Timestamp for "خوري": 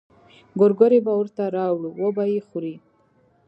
2.47-2.75